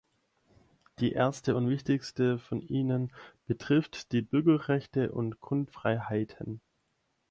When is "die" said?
0.97-1.11, 4.13-4.23